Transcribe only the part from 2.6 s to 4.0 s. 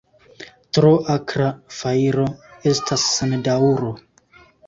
estas sen daŭro.